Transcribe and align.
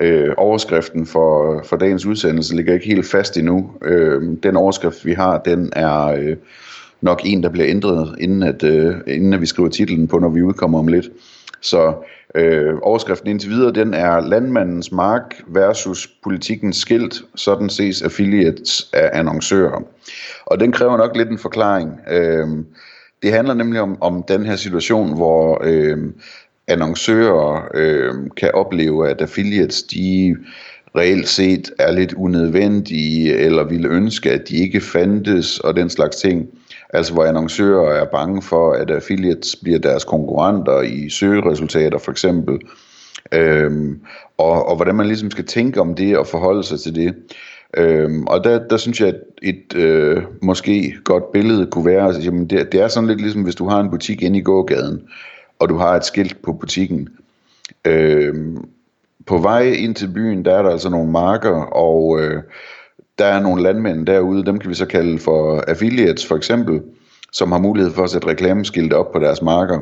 øh, 0.00 0.34
overskriften 0.36 1.06
for, 1.06 1.62
for 1.64 1.76
dagens 1.76 2.06
udsendelse 2.06 2.56
ligger 2.56 2.74
ikke 2.74 2.86
helt 2.86 3.06
fast 3.06 3.36
endnu. 3.36 3.70
Øh, 3.82 4.22
den 4.42 4.56
overskrift 4.56 5.06
vi 5.06 5.12
har, 5.12 5.38
den 5.38 5.72
er 5.72 6.06
øh, 6.06 6.36
nok 7.00 7.20
en, 7.24 7.42
der 7.42 7.48
bliver 7.48 7.68
ændret, 7.68 8.14
inden 8.20 8.42
at, 8.42 8.62
øh, 8.62 8.94
inden 9.06 9.32
at 9.34 9.40
vi 9.40 9.46
skriver 9.46 9.68
titlen 9.68 10.08
på, 10.08 10.18
når 10.18 10.28
vi 10.28 10.42
udkommer 10.42 10.78
om 10.78 10.88
lidt. 10.88 11.10
Så 11.60 11.94
øh, 12.34 12.74
overskriften 12.82 13.30
indtil 13.30 13.50
videre, 13.50 13.72
den 13.72 13.94
er 13.94 14.20
landmandens 14.20 14.92
mark 14.92 15.34
versus 15.46 16.06
politikens 16.22 16.76
skilt, 16.76 17.22
sådan 17.34 17.68
ses 17.68 18.02
affiliates 18.02 18.90
af 18.92 19.10
annoncører. 19.12 19.82
Og 20.46 20.60
den 20.60 20.72
kræver 20.72 20.96
nok 20.96 21.16
lidt 21.16 21.28
en 21.28 21.38
forklaring. 21.38 21.90
Øh, 22.10 22.48
det 23.22 23.32
handler 23.32 23.54
nemlig 23.54 23.80
om, 23.80 24.02
om 24.02 24.24
den 24.28 24.46
her 24.46 24.56
situation, 24.56 25.14
hvor 25.14 25.60
øh, 25.64 25.98
annoncører 26.68 27.68
øh, 27.74 28.14
kan 28.36 28.50
opleve, 28.54 29.08
at 29.08 29.20
affiliates, 29.20 29.82
de 29.82 30.36
reelt 30.96 31.28
set 31.28 31.70
er 31.78 31.92
lidt 31.92 32.12
unødvendige, 32.12 33.36
eller 33.36 33.64
ville 33.64 33.88
ønske, 33.88 34.32
at 34.32 34.48
de 34.48 34.56
ikke 34.56 34.80
fandtes, 34.80 35.60
og 35.60 35.76
den 35.76 35.90
slags 35.90 36.16
ting. 36.16 36.46
Altså 36.90 37.12
hvor 37.12 37.24
annoncører 37.24 38.00
er 38.00 38.04
bange 38.04 38.42
for, 38.42 38.72
at 38.72 38.90
affiliates 38.90 39.56
bliver 39.62 39.78
deres 39.78 40.04
konkurrenter 40.04 40.80
i 40.80 41.08
søgeresultater 41.10 41.98
for 41.98 42.10
eksempel. 42.10 42.58
Øhm, 43.32 44.00
og, 44.38 44.68
og 44.68 44.76
hvordan 44.76 44.94
man 44.94 45.06
ligesom 45.06 45.30
skal 45.30 45.44
tænke 45.44 45.80
om 45.80 45.94
det 45.94 46.18
og 46.18 46.26
forholde 46.26 46.64
sig 46.64 46.80
til 46.80 46.94
det. 46.94 47.14
Øhm, 47.76 48.26
og 48.26 48.44
der, 48.44 48.68
der 48.68 48.76
synes 48.76 49.00
jeg, 49.00 49.08
at 49.08 49.20
et 49.42 49.76
øh, 49.76 50.22
måske 50.42 50.94
godt 51.04 51.32
billede 51.32 51.66
kunne 51.66 51.86
være, 51.86 52.06
altså, 52.06 52.22
jamen 52.22 52.46
det, 52.46 52.72
det 52.72 52.80
er 52.80 52.88
sådan 52.88 53.08
lidt 53.08 53.20
ligesom, 53.20 53.42
hvis 53.42 53.54
du 53.54 53.68
har 53.68 53.80
en 53.80 53.90
butik 53.90 54.22
inde 54.22 54.38
i 54.38 54.42
gågaden, 54.42 55.00
og 55.58 55.68
du 55.68 55.76
har 55.76 55.96
et 55.96 56.04
skilt 56.04 56.42
på 56.42 56.52
butikken. 56.52 57.08
Øh, 57.84 58.34
på 59.26 59.38
vej 59.38 59.62
ind 59.62 59.94
til 59.94 60.08
byen, 60.08 60.44
der 60.44 60.54
er 60.54 60.62
der 60.62 60.70
altså 60.70 60.90
nogle 60.90 61.10
marker, 61.10 61.62
og 61.62 62.20
øh, 62.20 62.42
der 63.18 63.24
er 63.24 63.40
nogle 63.40 63.62
landmænd 63.62 64.06
derude, 64.06 64.44
dem 64.44 64.58
kan 64.58 64.70
vi 64.70 64.74
så 64.74 64.86
kalde 64.86 65.18
for 65.18 65.64
affiliates 65.68 66.26
for 66.26 66.36
eksempel, 66.36 66.82
som 67.32 67.52
har 67.52 67.58
mulighed 67.58 67.92
for 67.92 68.04
at 68.04 68.10
sætte 68.10 68.28
reklameskilte 68.28 68.94
op 68.94 69.12
på 69.12 69.18
deres 69.18 69.42
marker. 69.42 69.80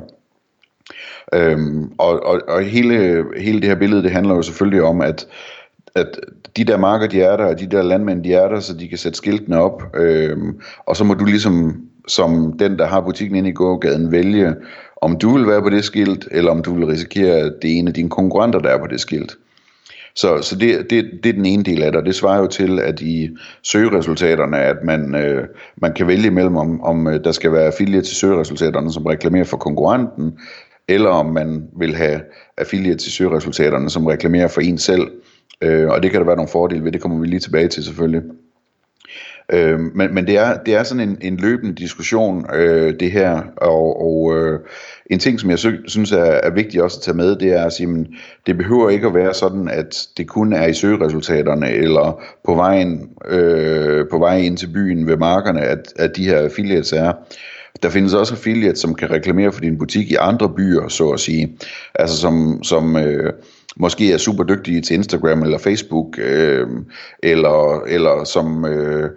Øhm, 1.35 1.93
og 1.99 2.27
og, 2.27 2.41
og 2.49 2.63
hele, 2.63 3.25
hele 3.41 3.61
det 3.61 3.69
her 3.69 3.75
billede, 3.75 4.03
det 4.03 4.11
handler 4.11 4.35
jo 4.35 4.43
selvfølgelig 4.43 4.83
om, 4.83 5.01
at, 5.01 5.27
at 5.95 6.21
de 6.57 6.65
der 6.65 6.77
marker, 6.77 7.07
de 7.07 7.23
er 7.23 7.37
der, 7.37 7.45
og 7.45 7.61
de 7.61 7.67
der 7.67 7.83
landmænd, 7.83 8.25
de 8.25 8.35
er 8.35 8.49
der, 8.49 8.61
så 8.61 8.75
de 8.75 8.89
kan 8.89 8.99
sætte 8.99 9.17
skiltene 9.17 9.61
op. 9.61 9.83
Øhm, 9.95 10.61
og 10.87 10.97
så 10.97 11.05
må 11.05 11.15
du 11.15 11.25
ligesom, 11.25 11.83
som 12.09 12.59
den, 12.59 12.79
der 12.79 12.87
har 12.87 13.01
butikken 13.01 13.37
inde 13.37 13.51
i 13.51 13.53
gågaden, 13.53 14.13
vælge, 14.13 14.55
om 15.05 15.19
du 15.19 15.37
vil 15.37 15.47
være 15.47 15.63
på 15.63 15.71
det 15.71 15.85
skilt, 15.85 16.29
eller 16.31 16.51
om 16.51 16.63
du 16.63 16.75
vil 16.75 16.87
risikere, 16.87 17.37
at 17.37 17.53
det 17.63 17.71
er 17.71 17.79
en 17.79 17.89
af 17.89 17.95
dine 17.95 18.11
konkurrenter, 18.11 18.59
der 18.59 18.69
er 18.69 18.79
på 18.79 18.87
det 18.87 19.01
skilt. 19.01 19.37
Så, 20.17 20.39
så 20.43 20.57
det, 20.57 20.91
det, 20.91 21.11
det 21.23 21.29
er 21.29 21.33
den 21.33 21.47
ene 21.47 21.63
del 21.63 21.83
af 21.83 21.93
det, 21.93 22.01
og 22.01 22.07
det 22.07 22.15
svarer 22.15 22.39
jo 22.39 22.47
til, 22.47 22.81
at 22.81 23.01
i 23.01 23.31
søgeresultaterne, 23.63 24.59
at 24.59 24.77
man, 24.85 25.15
øh, 25.15 25.47
man 25.77 25.95
kan 25.95 26.07
vælge 26.07 26.31
mellem, 26.31 26.57
om, 26.57 26.81
om 26.81 27.07
øh, 27.07 27.25
der 27.25 27.33
skal 27.33 27.53
være 27.53 27.67
affiliate 27.67 28.07
til 28.07 28.17
søgeresultaterne, 28.17 28.93
som 28.93 29.07
reklamerer 29.07 29.45
for 29.45 29.57
konkurrenten, 29.57 30.39
eller 30.89 31.11
om 31.11 31.27
man 31.27 31.69
vil 31.79 31.95
have 31.95 32.21
affiliate 32.59 32.99
til 32.99 33.13
søgeresultaterne, 33.13 33.91
som 33.91 34.07
reklamerer 34.07 34.49
for 34.49 34.61
en 34.61 34.79
selv. 34.79 35.09
Øh, 35.61 35.89
og 35.89 36.03
det 36.03 36.11
kan 36.11 36.21
der 36.21 36.27
være 36.27 36.37
nogle 36.37 36.53
fordele 36.53 36.85
ved, 36.85 36.93
det 36.93 37.01
kommer 37.01 37.19
vi 37.19 37.27
lige 37.27 37.41
tilbage 37.41 37.69
til 37.69 37.85
selvfølgelig. 37.85 38.23
Øh, 39.53 39.81
men 39.81 40.15
men 40.15 40.27
det, 40.27 40.37
er, 40.37 40.59
det 40.67 40.75
er 40.75 40.83
sådan 40.83 41.09
en, 41.09 41.19
en 41.21 41.37
løbende 41.37 41.75
diskussion, 41.75 42.47
øh, 42.55 42.95
det 43.01 43.11
her, 43.11 43.43
og, 43.57 44.03
og 44.03 44.37
øh, 44.37 44.61
en 45.11 45.19
ting, 45.19 45.41
som 45.41 45.51
jeg 45.51 45.59
synes 45.87 46.13
er, 46.13 46.25
er 46.25 46.51
vigtigt 46.51 46.83
også 46.83 46.99
at 46.99 47.03
tage 47.03 47.17
med, 47.17 47.37
det 47.37 47.53
er 47.53 47.65
at 47.65 47.73
sige, 47.73 47.87
men 47.87 48.07
det 48.47 48.57
behøver 48.57 48.91
ikke 48.91 49.07
at 49.07 49.15
være 49.15 49.35
sådan, 49.35 49.69
at 49.69 50.09
det 50.17 50.29
kun 50.29 50.53
er 50.53 50.67
i 50.67 50.75
søgeresultaterne, 50.75 51.71
eller 51.71 52.23
på 52.45 52.55
vejen, 52.55 53.09
øh, 53.29 54.05
på 54.11 54.19
vej 54.19 54.37
ind 54.37 54.57
til 54.57 54.67
byen 54.67 55.07
ved 55.07 55.17
markerne, 55.17 55.61
at, 55.61 55.93
at 55.97 56.17
de 56.17 56.25
her 56.25 56.39
affiliates 56.39 56.93
er. 56.93 57.13
Der 57.83 57.91
findes 57.91 58.15
også 58.15 58.35
affiliates, 58.35 58.79
som 58.79 58.95
kan 58.95 59.11
reklamere 59.11 59.53
for 59.53 59.61
din 59.61 59.79
butik 59.79 60.11
i 60.11 60.17
andre 60.21 60.49
byer, 60.57 60.89
så 60.89 61.11
at 61.11 61.21
sige. 61.21 61.59
Altså 61.95 62.17
som, 62.17 62.63
som 62.63 62.97
øh, 62.97 63.33
måske 63.77 64.13
er 64.13 64.19
super 64.19 64.45
dygtige 64.45 64.81
til 64.81 64.95
Instagram 64.95 65.43
eller 65.43 65.59
Facebook, 65.59 66.19
øh, 66.19 66.67
eller, 67.23 67.83
eller 67.87 68.25
som 68.25 68.65
øh, 68.65 69.11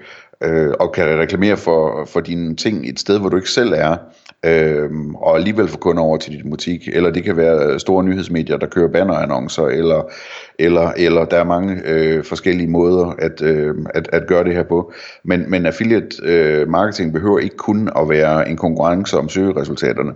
øh, 0.44 0.73
og 0.79 0.91
kan 0.91 1.19
reklamere 1.19 1.57
for, 1.57 2.06
for 2.06 2.19
dine 2.19 2.56
ting 2.56 2.90
et 2.90 3.00
sted, 3.00 3.19
hvor 3.19 3.29
du 3.29 3.35
ikke 3.35 3.50
selv 3.50 3.73
er, 3.75 3.97
øh, 4.45 4.90
og 5.16 5.35
alligevel 5.35 5.68
få 5.68 5.78
kunder 5.78 6.03
over 6.03 6.18
til 6.18 6.34
dit 6.34 6.50
butik. 6.50 6.88
Eller 6.94 7.12
det 7.12 7.23
kan 7.23 7.38
være 7.38 7.79
store 7.79 8.03
nyhedsmedier, 8.03 8.57
der 8.57 8.68
kører 8.68 8.91
bannerannoncer, 8.91 9.63
eller, 9.63 10.12
eller, 10.59 10.91
eller 10.97 11.25
der 11.25 11.38
er 11.38 11.44
mange 11.44 11.81
øh, 11.85 12.24
forskellige 12.24 12.69
måder 12.69 13.06
at, 13.19 13.41
øh, 13.41 13.75
at, 13.94 14.09
at 14.13 14.28
gøre 14.28 14.44
det 14.44 14.53
her 14.53 14.63
på. 14.63 14.94
Men, 15.24 15.50
men 15.50 15.66
affiliate 15.66 16.18
øh, 16.24 16.69
marketing 16.69 17.13
behøver 17.13 17.39
ikke 17.39 17.57
kun 17.57 17.89
at 17.95 18.09
være 18.09 18.50
en 18.50 18.57
konkurrence 18.57 19.18
om 19.18 19.29
søgeresultaterne. 19.29 20.13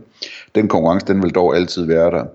Den 0.55 0.67
konkurrence, 0.67 1.07
den 1.07 1.23
vil 1.23 1.35
dog 1.35 1.55
altid 1.55 1.85
være 1.85 2.11
der. 2.11 2.25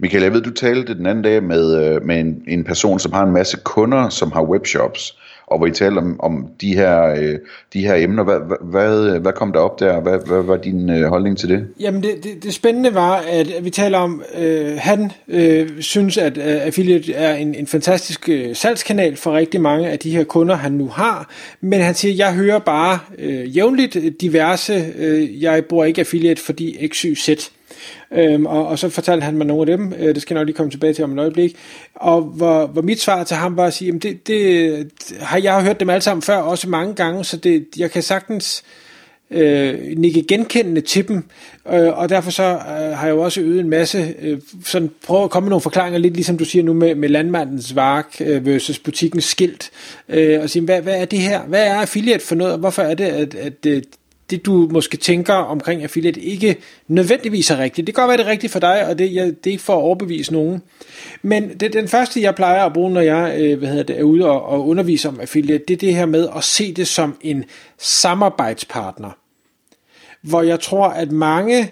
Michael, 0.00 0.22
jeg 0.22 0.32
ved, 0.32 0.40
du 0.40 0.50
talte 0.50 0.94
den 0.94 1.06
anden 1.06 1.24
dag 1.24 1.42
med, 1.42 1.94
øh, 1.94 2.04
med 2.04 2.20
en, 2.20 2.42
en 2.48 2.64
person, 2.64 2.98
som 2.98 3.12
har 3.12 3.24
en 3.24 3.32
masse 3.32 3.58
kunder, 3.64 4.08
som 4.08 4.32
har 4.32 4.42
webshops, 4.42 5.18
og 5.46 5.58
hvor 5.58 5.66
I 5.66 5.70
talte 5.70 5.98
om, 5.98 6.20
om 6.20 6.46
de, 6.60 6.74
her, 6.74 7.06
øh, 7.06 7.38
de 7.72 7.80
her 7.80 7.94
emner. 7.94 8.24
Hvad, 8.24 8.38
hvad, 8.60 9.20
hvad 9.20 9.32
kom 9.32 9.52
der 9.52 9.60
op 9.60 9.80
der? 9.80 10.00
Hvad, 10.00 10.18
hvad 10.26 10.42
var 10.42 10.56
din 10.56 10.90
øh, 10.90 11.08
holdning 11.08 11.38
til 11.38 11.48
det? 11.48 11.66
Jamen 11.80 12.02
det, 12.02 12.24
det, 12.24 12.42
det 12.42 12.54
spændende 12.54 12.94
var, 12.94 13.24
at 13.28 13.46
vi 13.62 13.70
taler 13.70 13.98
om, 13.98 14.22
øh, 14.38 14.76
han 14.78 15.12
øh, 15.28 15.68
synes, 15.80 16.18
at 16.18 16.38
øh, 16.38 16.66
affiliate 16.66 17.14
er 17.14 17.34
en, 17.34 17.54
en 17.54 17.66
fantastisk 17.66 18.28
øh, 18.28 18.56
salgskanal 18.56 19.16
for 19.16 19.32
rigtig 19.32 19.60
mange 19.60 19.88
af 19.88 19.98
de 19.98 20.10
her 20.10 20.24
kunder, 20.24 20.54
han 20.54 20.72
nu 20.72 20.88
har. 20.88 21.30
Men 21.60 21.80
han 21.80 21.94
siger, 21.94 22.14
jeg 22.14 22.34
hører 22.34 22.58
bare 22.58 22.98
øh, 23.18 23.56
jævnligt 23.56 23.96
diverse, 24.20 24.84
øh, 24.98 25.42
jeg 25.42 25.64
bruger 25.64 25.84
ikke 25.84 26.00
affiliate, 26.00 26.42
fordi 26.42 26.88
X, 26.88 27.00
Y, 27.00 27.14
Z. 27.14 27.50
Øhm, 28.12 28.46
og, 28.46 28.66
og 28.66 28.78
så 28.78 28.88
fortalte 28.88 29.24
han 29.24 29.36
mig 29.36 29.46
nogle 29.46 29.72
af 29.72 29.78
dem, 29.78 29.92
øh, 29.98 30.14
det 30.14 30.22
skal 30.22 30.34
jeg 30.34 30.40
nok 30.40 30.46
lige 30.46 30.56
komme 30.56 30.70
tilbage 30.70 30.92
til 30.92 31.04
om 31.04 31.12
et 31.12 31.18
øjeblik, 31.18 31.56
og 31.94 32.22
hvor, 32.22 32.66
hvor 32.66 32.82
mit 32.82 33.00
svar 33.00 33.24
til 33.24 33.36
ham 33.36 33.56
var 33.56 33.64
at 33.64 33.74
sige, 33.74 33.86
jamen 33.86 34.00
det, 34.00 34.26
det 34.26 34.90
har 35.20 35.38
jeg 35.38 35.62
hørt 35.62 35.80
dem 35.80 35.90
alle 35.90 36.02
sammen 36.02 36.22
før, 36.22 36.36
også 36.36 36.68
mange 36.68 36.94
gange, 36.94 37.24
så 37.24 37.36
det, 37.36 37.66
jeg 37.76 37.90
kan 37.90 38.02
sagtens 38.02 38.64
øh, 39.30 39.96
nikke 39.96 40.22
genkendende 40.22 40.80
til 40.80 41.08
dem, 41.08 41.24
øh, 41.72 41.98
og 41.98 42.08
derfor 42.08 42.30
så 42.30 42.42
øh, 42.42 42.96
har 42.98 43.06
jeg 43.06 43.14
jo 43.14 43.20
også 43.20 43.40
øvet 43.40 43.60
en 43.60 43.70
masse, 43.70 44.14
øh, 44.22 44.40
sådan 44.64 44.90
prøve 45.06 45.24
at 45.24 45.30
komme 45.30 45.44
med 45.44 45.50
nogle 45.50 45.62
forklaringer, 45.62 45.98
lidt 45.98 46.14
ligesom 46.14 46.38
du 46.38 46.44
siger 46.44 46.62
nu 46.62 46.72
med, 46.72 46.94
med 46.94 47.08
landmandens 47.08 47.74
vark 47.74 48.16
øh, 48.20 48.46
versus 48.46 48.78
butikkens 48.78 49.24
skilt, 49.24 49.70
øh, 50.08 50.42
og 50.42 50.50
sige, 50.50 50.64
hvad, 50.64 50.82
hvad 50.82 51.00
er 51.00 51.04
det 51.04 51.18
her, 51.18 51.42
hvad 51.42 51.66
er 51.66 51.74
affiliate 51.74 52.24
for 52.24 52.34
noget, 52.34 52.52
og 52.52 52.58
hvorfor 52.58 52.82
er 52.82 52.94
det, 52.94 53.04
at, 53.04 53.34
at, 53.34 53.66
at 53.66 53.84
det 54.30 54.46
du 54.46 54.68
måske 54.70 54.96
tænker 54.96 55.34
omkring 55.34 55.82
affiliate 55.82 56.20
ikke 56.20 56.56
nødvendigvis 56.88 57.50
er 57.50 57.58
rigtigt. 57.58 57.86
Det 57.86 57.94
kan 57.94 58.02
godt 58.02 58.08
være, 58.08 58.18
det 58.18 58.26
er 58.26 58.30
rigtigt 58.30 58.52
for 58.52 58.60
dig, 58.60 58.86
og 58.86 58.98
det, 58.98 59.14
jeg, 59.14 59.26
det 59.26 59.46
er 59.46 59.50
ikke 59.50 59.62
for 59.62 59.76
at 59.76 59.82
overbevise 59.82 60.32
nogen. 60.32 60.62
Men 61.22 61.58
det, 61.58 61.72
den 61.72 61.88
første, 61.88 62.22
jeg 62.22 62.34
plejer 62.34 62.64
at 62.64 62.72
bruge, 62.72 62.90
når 62.90 63.00
jeg 63.00 63.36
øh, 63.40 63.58
hvad 63.58 63.68
hedder 63.68 63.82
det, 63.82 63.98
er 63.98 64.02
ude 64.02 64.26
og, 64.26 64.42
og 64.42 64.68
undervise 64.68 65.08
om 65.08 65.20
affiliate, 65.20 65.64
det 65.68 65.74
er 65.74 65.78
det 65.78 65.94
her 65.94 66.06
med 66.06 66.28
at 66.36 66.44
se 66.44 66.74
det 66.74 66.88
som 66.88 67.16
en 67.20 67.44
samarbejdspartner. 67.78 69.10
Hvor 70.22 70.42
jeg 70.42 70.60
tror, 70.60 70.88
at 70.88 71.12
mange 71.12 71.70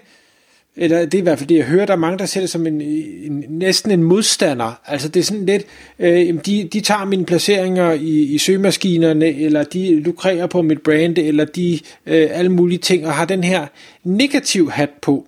eller 0.77 1.05
det 1.05 1.13
er 1.13 1.19
i 1.19 1.21
hvert 1.21 1.39
fald 1.39 1.49
det, 1.49 1.55
jeg 1.55 1.65
hører, 1.65 1.85
der 1.85 1.93
er 1.93 1.97
mange, 1.97 2.19
der 2.19 2.25
ser 2.25 2.39
det 2.39 2.49
som 2.49 2.67
en, 2.67 2.81
en 2.81 3.45
næsten 3.49 3.91
en 3.91 4.03
modstander. 4.03 4.79
Altså 4.85 5.09
det 5.09 5.19
er 5.19 5.23
sådan 5.23 5.45
lidt, 5.45 5.63
øh, 5.99 6.45
de, 6.45 6.69
de 6.73 6.81
tager 6.81 7.05
mine 7.05 7.25
placeringer 7.25 7.91
i, 7.91 8.19
i 8.21 8.37
søgemaskinerne, 8.37 9.27
eller 9.27 9.63
de 9.63 9.99
lukrerer 9.99 10.47
på 10.47 10.61
mit 10.61 10.81
brand, 10.81 11.17
eller 11.17 11.45
de 11.45 11.79
øh, 12.05 12.27
alle 12.31 12.51
mulige 12.51 12.79
ting, 12.79 13.07
og 13.07 13.13
har 13.13 13.25
den 13.25 13.43
her 13.43 13.67
negativ 14.03 14.71
hat 14.71 14.89
på. 15.01 15.27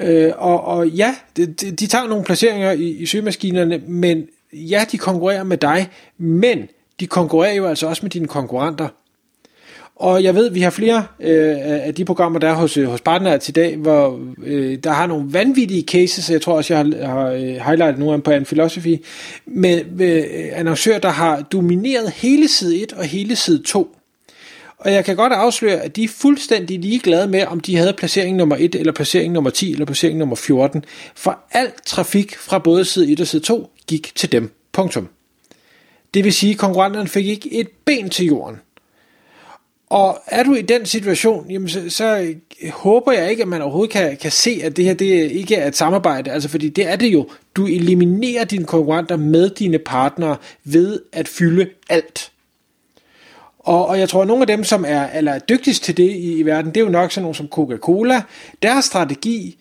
Øh, 0.00 0.32
og, 0.36 0.64
og 0.64 0.88
ja, 0.88 1.14
de, 1.36 1.46
de 1.46 1.86
tager 1.86 2.08
nogle 2.08 2.24
placeringer 2.24 2.72
i, 2.72 2.88
i 2.88 3.06
søgemaskinerne, 3.06 3.82
men 3.86 4.26
ja, 4.52 4.84
de 4.92 4.98
konkurrerer 4.98 5.44
med 5.44 5.56
dig, 5.56 5.88
men 6.18 6.68
de 7.00 7.06
konkurrerer 7.06 7.54
jo 7.54 7.66
altså 7.66 7.86
også 7.86 8.02
med 8.02 8.10
dine 8.10 8.28
konkurrenter. 8.28 8.88
Og 10.02 10.22
jeg 10.22 10.34
ved, 10.34 10.50
vi 10.50 10.60
har 10.60 10.70
flere 10.70 11.06
øh, 11.20 11.56
af 11.58 11.94
de 11.94 12.04
programmer, 12.04 12.38
der 12.38 12.48
er 12.48 12.54
hos, 12.54 12.76
øh, 12.76 12.88
hos 12.88 13.00
partnere 13.00 13.38
til 13.38 13.54
dag, 13.54 13.76
hvor 13.76 14.20
øh, 14.44 14.78
der 14.84 14.90
har 14.90 15.06
nogle 15.06 15.32
vanvittige 15.32 15.82
cases, 15.82 16.30
jeg 16.30 16.42
tror 16.42 16.56
også, 16.56 16.74
jeg 16.74 16.84
har, 16.84 17.06
har 17.06 17.26
øh, 17.30 17.40
highlightet 17.40 17.98
nogle 17.98 18.12
af 18.12 18.18
dem 18.18 18.22
på 18.22 18.30
en 18.30 18.44
Philosophy, 18.44 19.04
med, 19.46 19.80
øh, 19.80 19.98
med 19.98 20.24
annoncører, 20.52 20.98
der 20.98 21.08
har 21.08 21.42
domineret 21.42 22.10
hele 22.10 22.48
side 22.48 22.82
1 22.82 22.92
og 22.92 23.04
hele 23.04 23.36
side 23.36 23.62
2. 23.62 23.96
Og 24.78 24.92
jeg 24.92 25.04
kan 25.04 25.16
godt 25.16 25.32
afsløre, 25.32 25.80
at 25.80 25.96
de 25.96 26.04
er 26.04 26.08
fuldstændig 26.08 26.78
ligeglade 26.78 27.28
med, 27.28 27.46
om 27.46 27.60
de 27.60 27.76
havde 27.76 27.92
placering 27.92 28.36
nummer 28.36 28.56
1, 28.58 28.74
eller 28.74 28.92
placering 28.92 29.32
nummer 29.32 29.50
10, 29.50 29.72
eller 29.72 29.86
placering 29.86 30.18
nummer 30.18 30.36
14. 30.36 30.84
For 31.14 31.38
al 31.52 31.70
trafik 31.86 32.36
fra 32.38 32.58
både 32.58 32.84
side 32.84 33.12
1 33.12 33.20
og 33.20 33.26
side 33.26 33.42
2 33.42 33.70
gik 33.86 34.12
til 34.14 34.32
dem. 34.32 34.50
Punktum. 34.72 35.08
Det 36.14 36.24
vil 36.24 36.32
sige, 36.32 36.52
at 36.52 36.58
konkurrenterne 36.58 37.08
fik 37.08 37.26
ikke 37.26 37.54
et 37.54 37.68
ben 37.84 38.10
til 38.10 38.26
jorden. 38.26 38.56
Og 39.92 40.22
er 40.26 40.42
du 40.42 40.54
i 40.54 40.62
den 40.62 40.86
situation, 40.86 41.50
jamen 41.50 41.68
så, 41.68 41.90
så 41.90 42.34
håber 42.70 43.12
jeg 43.12 43.30
ikke, 43.30 43.42
at 43.42 43.48
man 43.48 43.62
overhovedet 43.62 43.92
kan, 43.92 44.16
kan 44.16 44.30
se, 44.30 44.60
at 44.64 44.76
det 44.76 44.84
her 44.84 44.94
det 44.94 45.30
ikke 45.30 45.54
er 45.54 45.68
et 45.68 45.76
samarbejde. 45.76 46.30
Altså 46.30 46.48
fordi 46.48 46.68
det 46.68 46.88
er 46.88 46.96
det 46.96 47.12
jo. 47.12 47.28
Du 47.54 47.66
eliminerer 47.66 48.44
dine 48.44 48.64
konkurrenter 48.64 49.16
med 49.16 49.50
dine 49.50 49.78
partnere 49.78 50.36
ved 50.64 51.00
at 51.12 51.28
fylde 51.28 51.68
alt. 51.88 52.32
Og, 53.58 53.86
og 53.86 53.98
jeg 53.98 54.08
tror, 54.08 54.22
at 54.22 54.28
nogle 54.28 54.42
af 54.42 54.46
dem, 54.46 54.64
som 54.64 54.84
er, 54.88 55.08
eller 55.14 55.32
er 55.32 55.38
dygtigst 55.38 55.84
til 55.84 55.96
det 55.96 56.10
i, 56.10 56.38
i 56.38 56.42
verden, 56.42 56.74
det 56.74 56.80
er 56.80 56.84
jo 56.84 56.90
nok 56.90 57.12
sådan 57.12 57.22
nogle 57.22 57.34
som 57.34 57.48
Coca-Cola. 57.48 58.22
Deres 58.62 58.84
strategi 58.84 59.58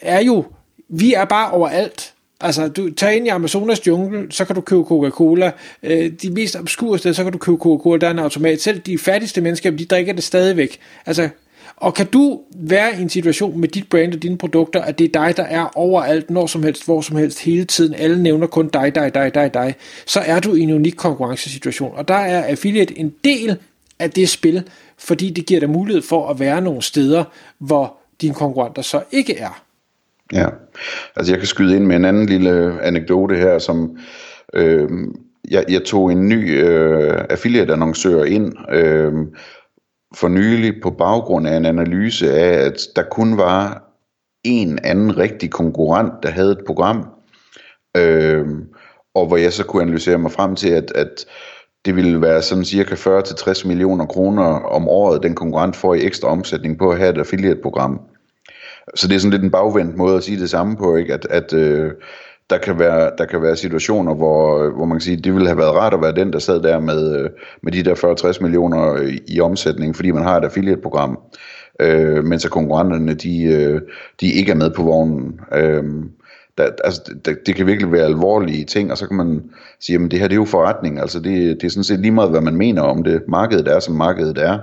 er 0.00 0.22
jo, 0.22 0.44
vi 0.88 1.14
er 1.14 1.24
bare 1.24 1.50
overalt. 1.50 2.14
Altså, 2.40 2.68
du 2.68 2.90
tager 2.94 3.10
ind 3.10 3.26
i 3.26 3.28
Amazonas 3.28 3.86
jungle, 3.86 4.26
så 4.32 4.44
kan 4.44 4.54
du 4.54 4.60
købe 4.60 4.82
Coca-Cola. 4.82 5.52
Øh, 5.82 6.12
de 6.22 6.30
mest 6.30 6.56
obskure 6.56 6.98
steder, 6.98 7.14
så 7.14 7.22
kan 7.22 7.32
du 7.32 7.38
købe 7.38 7.56
Coca-Cola, 7.56 7.98
der 7.98 8.06
er 8.06 8.10
en 8.10 8.18
automat. 8.18 8.60
Selv 8.60 8.78
de 8.78 8.98
fattigste 8.98 9.40
mennesker, 9.40 9.70
de 9.70 9.84
drikker 9.84 10.12
det 10.12 10.24
stadigvæk. 10.24 10.78
Altså, 11.06 11.28
og 11.76 11.94
kan 11.94 12.06
du 12.06 12.40
være 12.54 12.98
i 12.98 13.02
en 13.02 13.08
situation 13.08 13.60
med 13.60 13.68
dit 13.68 13.88
brand 13.88 14.14
og 14.14 14.22
dine 14.22 14.38
produkter, 14.38 14.82
at 14.82 14.98
det 14.98 15.04
er 15.04 15.24
dig, 15.24 15.36
der 15.36 15.42
er 15.42 15.78
overalt, 15.78 16.30
når 16.30 16.46
som 16.46 16.62
helst, 16.62 16.84
hvor 16.84 17.00
som 17.00 17.16
helst, 17.16 17.40
hele 17.40 17.64
tiden, 17.64 17.94
alle 17.94 18.22
nævner 18.22 18.46
kun 18.46 18.68
dig, 18.68 18.94
dig, 18.94 19.14
dig, 19.14 19.34
dig, 19.34 19.54
dig, 19.54 19.74
så 20.06 20.20
er 20.20 20.40
du 20.40 20.54
i 20.54 20.60
en 20.60 20.72
unik 20.72 20.94
konkurrencesituation. 20.96 21.92
Og 21.96 22.08
der 22.08 22.14
er 22.14 22.44
affiliate 22.44 22.98
en 22.98 23.14
del 23.24 23.56
af 23.98 24.10
det 24.10 24.28
spil, 24.28 24.62
fordi 24.98 25.30
det 25.30 25.46
giver 25.46 25.60
dig 25.60 25.70
mulighed 25.70 26.02
for 26.02 26.28
at 26.28 26.40
være 26.40 26.60
nogle 26.60 26.82
steder, 26.82 27.24
hvor 27.58 27.96
dine 28.20 28.34
konkurrenter 28.34 28.82
så 28.82 29.02
ikke 29.12 29.36
er. 29.36 29.62
Ja, 30.32 30.46
altså 31.16 31.32
jeg 31.32 31.38
kan 31.38 31.46
skyde 31.46 31.76
ind 31.76 31.86
med 31.86 31.96
en 31.96 32.04
anden 32.04 32.26
lille 32.26 32.82
anekdote 32.82 33.36
her, 33.36 33.58
som 33.58 33.98
øh, 34.54 34.88
jeg, 35.50 35.64
jeg 35.68 35.82
tog 35.84 36.12
en 36.12 36.28
ny 36.28 36.64
øh, 36.64 37.24
affiliate-annoncør 37.30 38.24
ind 38.24 38.54
øh, 38.72 39.12
for 40.16 40.28
nylig 40.28 40.74
på 40.82 40.90
baggrund 40.90 41.46
af 41.46 41.56
en 41.56 41.66
analyse 41.66 42.32
af, 42.32 42.66
at 42.66 42.80
der 42.96 43.02
kun 43.02 43.36
var 43.36 43.82
en 44.44 44.78
anden 44.84 45.18
rigtig 45.18 45.50
konkurrent, 45.50 46.12
der 46.22 46.30
havde 46.30 46.52
et 46.52 46.64
program, 46.66 47.06
øh, 47.96 48.46
og 49.14 49.26
hvor 49.26 49.36
jeg 49.36 49.52
så 49.52 49.64
kunne 49.64 49.82
analysere 49.82 50.18
mig 50.18 50.32
frem 50.32 50.56
til, 50.56 50.68
at, 50.68 50.92
at 50.94 51.26
det 51.84 51.96
ville 51.96 52.20
være 52.20 52.42
sådan 52.42 52.64
cirka 52.64 52.94
40-60 52.94 53.68
millioner 53.68 54.06
kroner 54.06 54.44
om 54.44 54.88
året, 54.88 55.22
den 55.22 55.34
konkurrent 55.34 55.76
får 55.76 55.94
i 55.94 56.04
ekstra 56.04 56.28
omsætning 56.28 56.78
på 56.78 56.90
at 56.90 56.98
have 56.98 57.10
et 57.10 57.18
affiliate-program. 57.18 58.00
Så 58.94 59.08
det 59.08 59.14
er 59.14 59.18
sådan 59.18 59.30
lidt 59.30 59.42
en 59.42 59.50
bagvendt 59.50 59.96
måde 59.96 60.16
at 60.16 60.22
sige 60.24 60.40
det 60.40 60.50
samme 60.50 60.76
på, 60.76 60.96
ikke? 60.96 61.14
at, 61.14 61.26
at 61.30 61.52
øh, 61.52 61.92
der, 62.50 62.58
kan 62.58 62.78
være, 62.78 63.10
der 63.18 63.24
kan 63.24 63.42
være 63.42 63.56
situationer, 63.56 64.14
hvor, 64.14 64.62
øh, 64.62 64.74
hvor 64.74 64.84
man 64.84 64.98
kan 64.98 65.00
sige, 65.00 65.16
det 65.16 65.34
ville 65.34 65.48
have 65.48 65.58
været 65.58 65.74
rart 65.74 65.94
at 65.94 66.02
være 66.02 66.14
den, 66.14 66.32
der 66.32 66.38
sad 66.38 66.62
der 66.62 66.80
med, 66.80 67.16
øh, 67.18 67.30
med 67.62 67.72
de 67.72 67.82
der 67.82 68.34
40-60 68.38 68.42
millioner 68.42 68.92
øh, 68.92 69.18
i 69.28 69.40
omsætning, 69.40 69.96
fordi 69.96 70.10
man 70.10 70.22
har 70.22 70.36
et 70.36 70.44
affiliate-program, 70.44 71.18
øh, 71.80 72.24
mens 72.24 72.44
at 72.44 72.50
konkurrenterne, 72.50 73.14
de, 73.14 73.42
øh, 73.42 73.80
de 74.20 74.32
ikke 74.32 74.52
er 74.52 74.56
med 74.56 74.70
på 74.70 74.82
vognen. 74.82 75.40
Øh, 75.54 75.84
der, 76.58 76.68
altså, 76.84 77.14
det, 77.24 77.46
det 77.46 77.54
kan 77.54 77.66
virkelig 77.66 77.92
være 77.92 78.04
alvorlige 78.04 78.64
ting, 78.64 78.90
og 78.90 78.98
så 78.98 79.06
kan 79.06 79.16
man 79.16 79.42
sige, 79.80 80.04
at 80.04 80.10
det 80.10 80.18
her 80.18 80.28
det 80.28 80.34
er 80.34 80.40
jo 80.40 80.44
forretning, 80.44 81.00
altså 81.00 81.20
det, 81.20 81.60
det 81.60 81.64
er 81.64 81.70
sådan 81.70 81.84
set 81.84 82.00
lige 82.00 82.10
meget, 82.10 82.30
hvad 82.30 82.40
man 82.40 82.56
mener 82.56 82.82
om 82.82 83.02
det. 83.02 83.22
Markedet 83.28 83.68
er, 83.68 83.80
som 83.80 83.94
markedet 83.94 84.38
er 84.38 84.52
øh, 84.52 84.58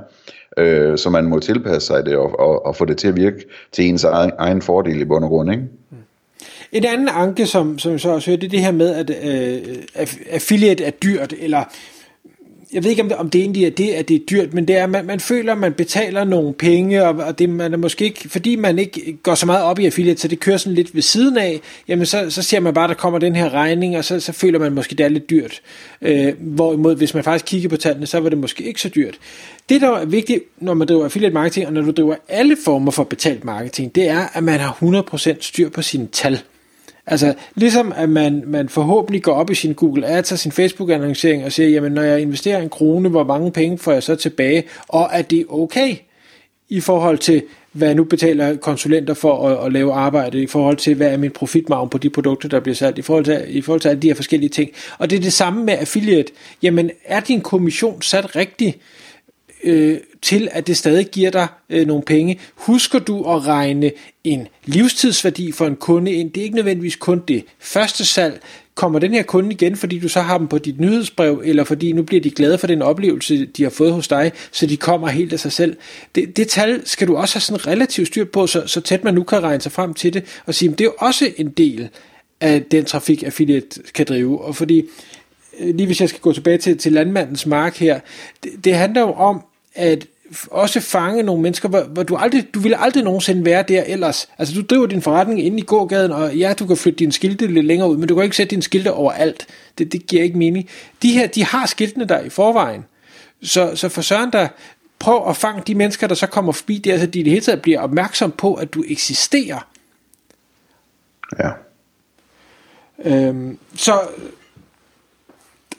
øh, 0.58 0.98
så 0.98 1.10
man 1.10 1.26
må 1.26 1.40
tilpasse 1.40 1.88
sig 1.88 2.06
det 2.06 2.16
og, 2.16 2.40
og, 2.40 2.66
og 2.66 2.76
få 2.76 2.86
det 2.86 2.98
til 2.98 3.08
at 3.08 3.16
virke 3.16 3.46
til 3.72 3.86
ens 3.86 4.04
egen, 4.04 4.32
egen 4.38 4.62
fordel 4.62 5.02
i 5.02 5.06
bund 5.06 5.24
og 5.24 5.30
grund. 5.30 5.52
Ikke? 5.52 5.64
En 6.72 6.86
anden 6.86 7.10
anke, 7.10 7.46
som, 7.46 7.80
som 7.80 7.92
jeg 7.92 8.00
så 8.00 8.10
også 8.10 8.32
hørte, 8.32 8.42
det 8.42 8.48
er 8.48 8.52
det 8.52 8.60
her 8.60 8.72
med, 8.72 8.94
at 8.94 9.10
øh, 9.10 9.76
affiliate 10.32 10.84
er 10.84 10.92
dyrt, 10.92 11.34
eller 11.40 11.64
jeg 12.74 12.84
ved 12.84 12.92
ikke, 12.92 13.04
om 13.04 13.10
det, 13.10 13.18
om 13.18 13.30
det 13.30 13.42
egentlig 13.42 13.66
er 13.66 13.70
det, 13.70 13.90
at 13.90 14.08
det 14.08 14.16
er 14.16 14.26
dyrt, 14.30 14.54
men 14.54 14.68
det 14.68 14.78
er, 14.78 14.84
at 14.84 14.90
man, 14.90 15.06
man 15.06 15.20
føler, 15.20 15.52
at 15.52 15.58
man 15.58 15.74
betaler 15.74 16.24
nogle 16.24 16.54
penge, 16.54 17.04
og, 17.04 17.16
og 17.16 17.40
det 17.40 17.50
man 17.50 17.74
er 17.74 17.78
måske 17.78 18.06
ikke, 18.06 18.30
fordi 18.30 18.56
man 18.56 18.80
ikke 18.80 19.18
går 19.24 19.36
så 19.36 19.46
meget 19.46 19.64
op 19.64 19.80
i 19.80 19.86
affiliate, 19.86 20.22
så 20.22 20.28
det 20.28 20.40
kører 20.40 20.58
sådan 20.58 20.76
lidt 20.76 20.96
ved 20.96 21.02
siden 21.02 21.38
af, 21.38 21.62
jamen 21.88 22.06
så, 22.06 22.30
så 22.30 22.44
ser 22.44 22.60
man 22.60 22.74
bare, 22.74 22.84
at 22.84 22.90
der 22.90 22.96
kommer 22.96 23.20
den 23.20 23.36
her 23.36 23.54
regning, 23.54 23.98
og 23.98 24.06
så, 24.06 24.20
så 24.20 24.32
føler 24.32 24.60
man 24.60 24.74
måske, 24.74 24.96
det 24.96 25.04
er 25.04 25.10
lidt 25.10 25.30
dyrt. 25.30 25.62
Øh, 26.02 26.34
hvorimod, 26.40 26.96
hvis 26.96 27.14
man 27.14 27.24
faktisk 27.24 27.46
kigger 27.46 27.70
på 27.70 27.78
tallene, 27.78 28.06
så 28.06 28.20
var 28.20 28.30
det 28.30 28.38
måske 28.38 28.64
ikke 28.64 28.82
så 28.82 28.90
dyrt. 28.90 29.18
Det, 29.70 29.82
der 29.82 29.90
er 29.90 30.06
vigtigt, 30.06 30.44
når 30.58 30.74
man 30.74 30.88
driver 30.88 31.04
affiliate 31.04 31.34
marketing, 31.34 31.68
og 31.68 31.74
når 31.74 31.82
du 31.82 31.92
driver 31.92 32.16
alle 32.30 32.58
former 32.66 32.92
for 32.92 33.04
betalt 33.04 33.46
marketing, 33.46 33.96
det 33.96 34.10
er, 34.10 34.28
at 34.34 34.44
man 34.44 34.60
har 34.60 34.78
100% 35.34 35.38
styr 35.42 35.70
på 35.70 35.82
sine 35.82 36.08
tal. 36.08 36.40
Altså, 37.08 37.34
ligesom 37.56 37.94
at 37.96 38.10
man, 38.10 38.44
man 38.48 38.70
forhåbentlig 38.70 39.24
går 39.24 39.34
op 39.34 39.50
i 39.50 39.56
sin 39.56 39.74
Google 39.74 40.08
Ads 40.08 40.32
og 40.32 40.40
sin 40.40 40.52
Facebook-annoncering 40.52 41.46
og 41.46 41.52
siger, 41.52 41.70
jamen 41.70 41.92
når 41.92 42.02
jeg 42.02 42.22
investerer 42.22 42.62
en 42.62 42.70
krone, 42.70 43.10
hvor 43.10 43.24
mange 43.24 43.52
penge 43.52 43.78
får 43.78 43.92
jeg 43.92 44.04
så 44.04 44.16
tilbage, 44.16 44.64
og 44.88 45.10
er 45.12 45.22
det 45.22 45.46
okay 45.50 45.96
i 46.70 46.80
forhold 46.80 47.18
til, 47.18 47.44
hvad 47.72 47.88
jeg 47.88 47.96
nu 47.96 48.04
betaler 48.04 48.56
konsulenter 48.56 49.14
for 49.14 49.50
at, 49.50 49.66
at 49.66 49.74
lave 49.74 49.94
arbejde, 49.94 50.42
i 50.42 50.48
forhold 50.48 50.78
til, 50.78 50.96
hvad 50.96 51.12
er 51.12 51.18
min 51.18 51.32
profitmargin 51.32 51.90
på 51.90 51.98
de 51.98 52.10
produkter, 52.10 52.50
der 52.50 52.60
bliver 52.60 52.76
solgt, 52.76 52.98
i 52.98 53.02
forhold, 53.02 53.26
til, 53.26 53.46
i 53.48 53.62
forhold 53.62 53.82
til 53.82 53.90
alle 53.90 54.02
de 54.02 54.08
her 54.08 54.16
forskellige 54.16 54.50
ting. 54.50 54.70
Og 54.98 55.10
det 55.10 55.16
er 55.16 55.22
det 55.22 55.34
samme 55.34 55.64
med 55.64 55.74
affiliate. 55.78 56.32
Jamen, 56.64 56.92
er 57.06 57.20
din 57.20 57.42
kommission 57.42 58.02
sat 58.02 58.36
rigtigt? 58.36 58.78
Øh, 59.68 59.98
til, 60.22 60.48
at 60.52 60.68
det 60.68 60.78
stadig 60.78 61.08
giver 61.08 61.32
dig 61.32 61.48
øh, 61.70 61.88
nogle 61.88 62.04
penge. 62.04 62.40
Husker 62.56 63.00
du 63.00 63.24
at 63.24 63.48
regne 63.48 63.92
en 64.24 64.48
livstidsværdi 64.66 65.52
for 65.52 65.68
en 65.68 65.76
kunde 65.76 66.12
ind? 66.12 66.32
Det 66.32 66.42
er 66.42 66.44
ikke 66.44 66.56
nødvendigvis 66.56 66.96
kun 66.96 67.24
det 67.28 67.44
første 67.60 68.06
salg. 68.06 68.42
Kommer 68.76 69.00
den 69.00 69.14
her 69.14 69.24
kunde 69.24 69.52
igen, 69.52 69.76
fordi 69.76 70.00
du 70.00 70.10
så 70.10 70.22
har 70.22 70.38
dem 70.38 70.48
på 70.48 70.58
dit 70.58 70.80
nyhedsbrev, 70.80 71.42
eller 71.46 71.64
fordi 71.64 71.92
nu 71.92 72.04
bliver 72.04 72.22
de 72.22 72.32
glade 72.32 72.58
for 72.58 72.68
den 72.68 72.82
oplevelse, 72.82 73.46
de 73.46 73.64
har 73.64 73.70
fået 73.70 73.94
hos 73.94 74.08
dig, 74.08 74.32
så 74.52 74.66
de 74.66 74.78
kommer 74.78 75.08
helt 75.08 75.34
af 75.34 75.40
sig 75.40 75.52
selv. 75.52 75.78
Det, 76.16 76.38
det 76.38 76.48
tal 76.48 76.82
skal 76.86 77.08
du 77.08 77.18
også 77.18 77.36
have 77.36 77.42
sådan 77.42 77.68
relativt 77.68 78.08
styr 78.08 78.26
på, 78.26 78.48
så, 78.48 78.64
så 78.66 78.82
tæt 78.82 79.04
man 79.04 79.14
nu 79.14 79.24
kan 79.24 79.44
regne 79.44 79.62
sig 79.62 79.72
frem 79.72 79.94
til 79.94 80.14
det, 80.14 80.24
og 80.46 80.56
sige, 80.56 80.72
at 80.72 80.80
det 80.80 80.86
er 80.86 80.90
jo 80.90 80.96
også 81.00 81.32
en 81.38 81.50
del 81.50 81.90
af 82.42 82.64
den 82.64 82.86
trafik, 82.86 83.24
affiliate 83.24 83.82
kan 83.94 84.06
drive. 84.06 84.42
Og 84.42 84.56
fordi 84.56 84.84
øh, 85.60 85.76
lige 85.76 85.86
hvis 85.86 86.02
jeg 86.02 86.10
skal 86.10 86.22
gå 86.22 86.34
tilbage 86.34 86.58
til, 86.58 86.78
til 86.78 86.94
landmandens 86.94 87.46
mark 87.46 87.78
her, 87.78 88.00
det, 88.44 88.52
det 88.64 88.76
handler 88.76 89.02
jo 89.02 89.12
om, 89.14 89.42
at 89.78 90.08
også 90.52 90.80
fange 90.80 91.24
nogle 91.24 91.42
mennesker, 91.42 91.70
hvor, 91.70 91.82
hvor 91.82 92.04
du 92.04 92.16
aldrig, 92.16 92.54
du 92.54 92.60
ville 92.60 92.78
aldrig 92.78 93.04
nogensinde 93.04 93.46
være 93.46 93.64
der 93.68 93.84
ellers. 93.84 94.30
Altså 94.38 94.56
du 94.56 94.62
driver 94.62 94.86
din 94.88 95.02
forretning 95.02 95.46
inde 95.46 95.58
i 95.58 95.62
gågaden, 95.62 96.12
og 96.12 96.36
ja, 96.36 96.54
du 96.54 96.68
kan 96.68 96.78
flytte 96.78 97.00
dine 97.00 97.12
skilte 97.12 97.48
lidt 97.48 97.66
længere 97.66 97.90
ud, 97.90 97.98
men 97.98 98.08
du 98.08 98.16
kan 98.16 98.24
ikke 98.24 98.36
sætte 98.36 98.50
dine 98.50 98.64
skilte 98.64 98.94
overalt. 98.94 99.48
Det, 99.78 99.92
det 99.92 100.08
giver 100.08 100.24
ikke 100.24 100.38
mening. 100.38 100.70
De 101.02 101.12
her, 101.12 101.28
de 101.28 101.44
har 101.44 101.66
skiltene 101.66 102.06
der 102.06 102.20
i 102.20 102.30
forvejen. 102.30 102.86
Så, 103.42 103.76
så 103.76 103.90
for 103.90 104.02
søren 104.02 104.32
der, 104.32 104.48
prøv 105.00 105.30
at 105.30 105.38
fange 105.38 105.64
de 105.68 105.76
mennesker, 105.76 106.08
der 106.08 106.16
så 106.16 106.28
kommer 106.28 106.52
forbi 106.52 106.78
der, 106.78 107.00
så 107.00 107.06
de 107.06 107.20
i 107.20 107.24
det 107.24 107.32
hele 107.32 107.46
taget 107.46 107.62
bliver 107.62 107.80
opmærksom 107.80 108.32
på, 108.32 108.54
at 108.54 108.74
du 108.74 108.84
eksisterer. 108.88 109.68
Ja. 111.40 111.50
Øhm, 113.06 113.58
så 113.76 114.00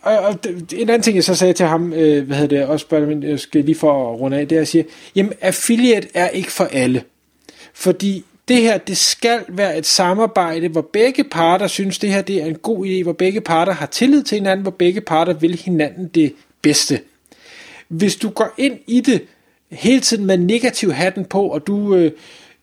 og, 0.08 0.18
og 0.18 0.38
en 0.72 0.88
anden 0.88 1.02
ting, 1.02 1.16
jeg 1.16 1.24
så 1.24 1.34
sagde 1.34 1.52
til 1.52 1.66
ham, 1.66 1.92
øh, 1.92 2.26
hvad 2.26 2.36
hedder 2.36 2.58
det, 2.58 2.66
også 2.66 2.88
bare, 2.88 3.00
øh, 3.00 3.24
jeg 3.24 3.40
skal 3.40 3.64
lige 3.64 3.74
for 3.74 4.12
at 4.12 4.20
runde 4.20 4.38
af, 4.38 4.48
det 4.48 4.56
er 4.58 4.62
at 4.62 4.68
sige, 4.68 4.84
jamen 5.14 5.32
affiliate 5.40 6.08
er 6.14 6.28
ikke 6.28 6.52
for 6.52 6.64
alle. 6.64 7.02
Fordi 7.74 8.24
det 8.48 8.56
her, 8.56 8.78
det 8.78 8.96
skal 8.96 9.40
være 9.48 9.78
et 9.78 9.86
samarbejde, 9.86 10.68
hvor 10.68 10.88
begge 10.92 11.24
parter 11.24 11.66
synes, 11.66 11.98
det 11.98 12.10
her 12.10 12.22
det 12.22 12.42
er 12.42 12.46
en 12.46 12.58
god 12.58 12.86
idé, 12.86 13.02
hvor 13.02 13.12
begge 13.12 13.40
parter 13.40 13.72
har 13.72 13.86
tillid 13.86 14.22
til 14.22 14.38
hinanden, 14.38 14.62
hvor 14.62 14.70
begge 14.70 15.00
parter 15.00 15.32
vil 15.32 15.54
hinanden 15.54 16.08
det 16.14 16.32
bedste. 16.62 17.00
Hvis 17.88 18.16
du 18.16 18.28
går 18.28 18.54
ind 18.58 18.78
i 18.86 19.00
det 19.00 19.22
hele 19.70 20.00
tiden 20.00 20.26
med 20.26 20.38
negativ 20.38 20.92
hatten 20.92 21.24
på, 21.24 21.48
og 21.48 21.66
du, 21.66 21.94
øh, 21.94 22.12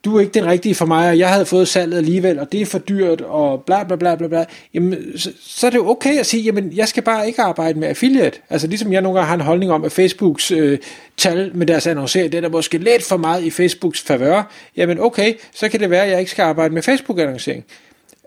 du 0.06 0.18
er 0.18 0.22
ikke 0.22 0.34
den 0.34 0.46
rigtige 0.46 0.76
for 0.76 0.86
mig, 0.86 1.10
og 1.10 1.20
jeg 1.20 1.30
havde 1.30 1.46
fået 1.46 1.68
salget 1.68 1.98
alligevel, 1.98 2.40
og 2.40 2.52
det 2.52 2.62
er 2.62 2.66
for 2.66 2.80
dyrt, 2.80 3.22
og 3.22 3.64
bla 3.64 3.84
bla 3.84 3.96
bla 3.96 4.16
bla 4.16 4.28
bla, 4.28 4.46
jamen, 4.74 5.20
så, 5.20 5.32
så 5.40 5.68
er 5.68 5.72
det 5.72 5.78
jo 5.78 5.90
okay 5.90 6.20
at 6.20 6.26
sige, 6.26 6.44
jamen, 6.44 6.72
jeg 6.76 6.88
skal 6.88 7.04
bare 7.04 7.28
ikke 7.28 7.42
arbejde 7.42 7.80
med 7.80 7.88
affiliate. 7.88 8.40
Altså 8.50 8.68
ligesom 8.68 8.94
jeg 8.94 9.02
nogle 9.02 9.20
gange 9.20 9.28
har 9.28 9.36
en 9.36 9.42
holdning 9.42 9.72
om, 9.72 9.84
at 9.84 9.92
Facebooks 9.92 10.52
øh, 10.52 10.80
tal 11.18 11.52
med 11.54 11.68
deres 11.68 11.88
annoncering, 11.88 12.32
det 12.32 12.38
er 12.38 12.42
der 12.42 12.50
måske 12.50 12.78
lidt 12.78 13.04
for 13.04 13.18
meget 13.18 13.44
i 13.44 13.50
Facebooks 13.50 14.02
favør, 14.02 14.52
jamen 14.78 15.00
okay, 15.00 15.34
så 15.54 15.70
kan 15.70 15.80
det 15.80 15.90
være, 15.90 16.04
at 16.04 16.12
jeg 16.12 16.20
ikke 16.20 16.32
skal 16.32 16.44
arbejde 16.44 16.74
med 16.74 16.82
Facebook-annoncering. 16.82 17.66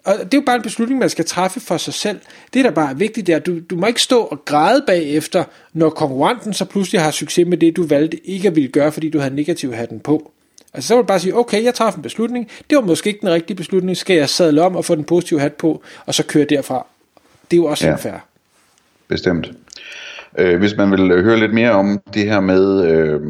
Og 0.05 0.15
det 0.19 0.35
er 0.35 0.39
jo 0.39 0.43
bare 0.47 0.57
en 0.57 0.63
beslutning, 0.63 1.01
man 1.01 1.11
skal 1.11 1.25
træffe 1.25 1.61
for 1.61 1.77
sig 1.77 1.95
selv. 1.95 2.21
Det, 2.55 2.65
der 2.65 2.71
bare 2.71 2.91
er 2.91 2.95
vigtigt, 2.95 3.27
det 3.27 3.33
er, 3.33 3.37
at 3.37 3.47
du, 3.47 3.61
du 3.71 3.77
må 3.77 3.87
ikke 3.87 4.03
stå 4.03 4.21
og 4.21 4.45
græde 4.45 4.85
bagefter, 4.87 5.45
når 5.73 5.91
konkurrenten 5.91 6.55
så 6.55 6.65
pludselig 6.65 7.01
har 7.01 7.11
succes 7.11 7.47
med 7.47 7.59
det, 7.59 7.77
du 7.77 7.87
valgte 7.87 8.29
ikke 8.29 8.49
at 8.49 8.57
ville 8.57 8.71
gøre, 8.71 8.93
fordi 8.93 9.11
du 9.11 9.19
havde 9.19 9.35
negativ 9.35 9.73
hatten 9.75 10.01
på. 10.01 10.33
Altså 10.75 10.89
så 10.89 10.95
vil 10.95 11.03
du 11.03 11.07
bare 11.07 11.21
sige, 11.21 11.37
okay, 11.37 11.65
jeg 11.65 11.75
træffer 11.75 11.99
en 11.99 12.03
beslutning, 12.03 12.49
det 12.71 12.77
var 12.77 12.83
måske 12.83 13.09
ikke 13.09 13.21
den 13.21 13.31
rigtige 13.31 13.57
beslutning, 13.57 13.97
skal 13.97 14.17
jeg 14.17 14.29
sadle 14.29 14.63
om 14.63 14.77
og 14.77 14.85
få 14.85 14.95
den 14.95 15.05
positive 15.05 15.41
hat 15.41 15.53
på, 15.53 15.83
og 16.07 16.15
så 16.15 16.25
køre 16.27 16.45
derfra. 16.45 16.87
Det 17.51 17.57
er 17.57 17.61
jo 17.61 17.65
også 17.65 17.87
ja. 17.87 17.95
fair. 17.95 18.15
Bestemt. 19.09 19.53
Øh, 20.39 20.59
hvis 20.59 20.77
man 20.77 20.91
vil 20.91 21.23
høre 21.23 21.39
lidt 21.39 21.55
mere 21.55 21.71
om 21.71 22.01
det 22.15 22.25
her 22.25 22.41
med, 22.41 22.85
øh, 22.91 23.21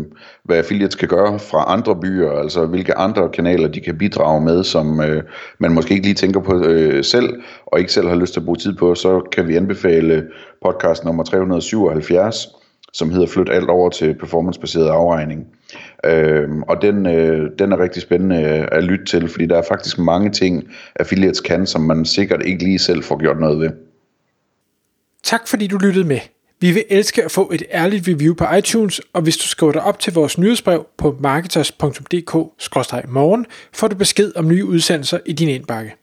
hvad 0.45 0.57
affiliates 0.57 0.95
kan 0.95 1.09
gøre 1.09 1.39
fra 1.39 1.65
andre 1.73 1.97
byer, 1.97 2.31
altså 2.31 2.67
hvilke 2.67 2.95
andre 2.95 3.29
kanaler 3.29 3.69
de 3.69 3.81
kan 3.81 3.99
bidrage 3.99 4.41
med, 4.41 4.65
som 4.65 5.01
øh, 5.01 5.23
man 5.59 5.73
måske 5.73 5.95
ikke 5.95 6.07
lige 6.07 6.15
tænker 6.15 6.41
på 6.41 6.65
øh, 6.65 7.05
selv, 7.05 7.43
og 7.67 7.79
ikke 7.79 7.93
selv 7.93 8.09
har 8.09 8.17
lyst 8.17 8.33
til 8.33 8.41
at 8.41 8.45
bruge 8.45 8.59
tid 8.59 8.75
på, 8.75 8.95
så 8.95 9.21
kan 9.33 9.49
vi 9.49 9.57
anbefale 9.57 10.27
podcast 10.65 11.05
nummer 11.05 11.25
377, 11.25 12.49
som 12.93 13.11
hedder 13.11 13.27
Flyt 13.27 13.49
alt 13.51 13.71
over 13.71 13.91
til 13.91 14.15
performancebaseret 14.15 14.89
afregning. 14.89 15.47
Øhm, 16.05 16.63
og 16.63 16.83
den, 16.83 17.07
øh, 17.07 17.51
den 17.59 17.73
er 17.73 17.81
rigtig 17.81 18.03
spændende 18.03 18.43
øh, 18.43 18.69
at 18.73 18.85
lytte 18.85 19.05
til, 19.05 19.29
fordi 19.29 19.47
der 19.47 19.59
er 19.59 19.65
faktisk 19.69 19.99
mange 19.99 20.31
ting, 20.31 20.69
affiliates 20.97 21.41
kan, 21.41 21.67
som 21.67 21.81
man 21.81 22.05
sikkert 22.05 22.47
ikke 22.47 22.65
lige 22.65 22.79
selv 22.79 23.03
får 23.03 23.19
gjort 23.19 23.41
noget 23.41 23.61
ved. 23.61 23.71
Tak 25.23 25.49
fordi 25.49 25.67
du 25.67 25.79
lyttede 25.79 26.05
med. 26.05 26.21
Vi 26.61 26.73
vil 26.73 26.85
elske 26.91 27.25
at 27.25 27.31
få 27.31 27.51
et 27.55 27.63
ærligt 27.73 28.09
review 28.09 28.35
på 28.35 28.45
iTunes, 28.59 29.01
og 29.13 29.23
hvis 29.23 29.37
du 29.37 29.49
skriver 29.49 29.73
dig 29.73 29.83
op 29.83 29.99
til 29.99 30.13
vores 30.13 30.39
nyhedsbrev 30.39 30.87
på 30.99 31.17
marketers.dk-morgen, 31.21 33.47
får 33.73 33.89
du 33.89 33.97
besked 33.97 34.33
om 34.37 34.49
nye 34.49 34.65
udsendelser 34.65 35.19
i 35.27 35.33
din 35.33 35.49
indbakke. 35.49 35.95